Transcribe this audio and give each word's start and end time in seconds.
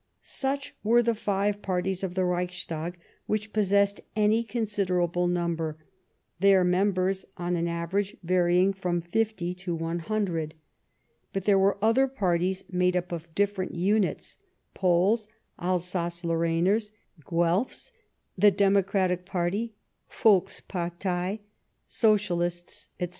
Such 0.23 0.73
were 0.83 1.03
the 1.03 1.13
five 1.13 1.61
parties 1.61 2.03
of 2.03 2.15
the 2.15 2.25
Reichstag 2.25 2.97
which 3.27 3.53
possessed 3.53 4.01
any 4.15 4.43
considerable 4.43 5.27
numbers, 5.27 5.75
their 6.39 6.63
members 6.63 7.23
on 7.37 7.55
an 7.55 7.67
average 7.67 8.17
varying 8.23 8.73
from 8.73 9.01
50 9.01 9.53
to 9.53 9.75
100. 9.75 10.55
But 11.33 11.43
there 11.43 11.59
were 11.59 11.77
other 11.83 12.07
parties, 12.07 12.63
made 12.67 12.97
up 12.97 13.11
of 13.11 13.35
different 13.35 13.75
units— 13.75 14.39
Poles, 14.73 15.27
Alsace 15.59 16.23
Lor 16.23 16.39
rainers, 16.39 16.89
Guelphs, 17.23 17.91
the 18.35 18.49
Democratic 18.49 19.23
Party 19.23 19.75
(Volkspartei), 20.11 21.41
Socialists, 21.85 22.89
etc. 22.99 23.09